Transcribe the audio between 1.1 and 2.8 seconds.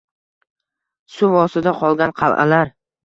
Suv ostida qolgan qal’alar